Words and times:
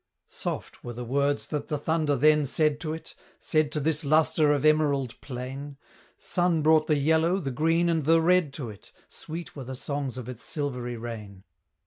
Soft 0.25 0.83
were 0.83 0.93
the 0.93 1.05
words 1.05 1.45
that 1.49 1.67
the 1.67 1.77
thunder 1.77 2.15
then 2.15 2.43
said 2.47 2.79
to 2.79 2.91
it 2.91 3.13
Said 3.39 3.71
to 3.73 3.79
this 3.79 4.03
lustre 4.03 4.51
of 4.51 4.65
emerald 4.65 5.21
plain; 5.21 5.77
Sun 6.17 6.63
brought 6.63 6.87
the 6.87 6.95
yellow, 6.97 7.37
the 7.37 7.51
green, 7.51 7.87
and 7.87 8.03
the 8.05 8.19
red 8.19 8.51
to 8.53 8.71
it 8.71 8.91
Sweet 9.09 9.55
were 9.55 9.63
the 9.65 9.75
songs 9.75 10.17
of 10.17 10.27
its 10.27 10.41
silvery 10.41 10.97
rain. 10.97 11.43